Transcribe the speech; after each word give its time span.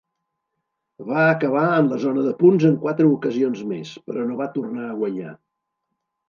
Va 1.09 1.19
acabar 1.33 1.65
en 1.81 1.89
la 1.91 1.99
zona 2.03 2.23
de 2.27 2.33
punts 2.39 2.65
en 2.71 2.79
quatre 2.87 3.11
ocasions 3.19 3.61
més, 3.73 3.93
però 4.09 4.27
no 4.31 4.39
va 4.41 4.49
tornar 4.57 4.89
a 4.89 4.97
guanyar. 5.05 5.37